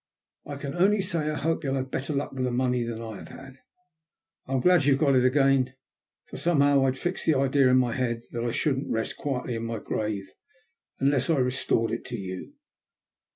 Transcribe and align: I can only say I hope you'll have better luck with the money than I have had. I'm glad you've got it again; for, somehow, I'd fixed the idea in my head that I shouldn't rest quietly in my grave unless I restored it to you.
I 0.47 0.55
can 0.55 0.73
only 0.73 0.99
say 0.99 1.29
I 1.29 1.35
hope 1.35 1.63
you'll 1.63 1.75
have 1.75 1.91
better 1.91 2.11
luck 2.15 2.31
with 2.31 2.43
the 2.43 2.49
money 2.51 2.81
than 2.81 3.03
I 3.03 3.17
have 3.17 3.27
had. 3.27 3.59
I'm 4.47 4.59
glad 4.59 4.83
you've 4.85 4.97
got 4.97 5.13
it 5.13 5.23
again; 5.23 5.75
for, 6.25 6.37
somehow, 6.37 6.87
I'd 6.87 6.97
fixed 6.97 7.27
the 7.27 7.35
idea 7.37 7.67
in 7.69 7.77
my 7.77 7.93
head 7.93 8.23
that 8.31 8.43
I 8.43 8.49
shouldn't 8.49 8.89
rest 8.89 9.15
quietly 9.15 9.53
in 9.53 9.63
my 9.65 9.77
grave 9.77 10.27
unless 10.99 11.29
I 11.29 11.37
restored 11.37 11.91
it 11.91 12.03
to 12.05 12.17
you. 12.17 12.55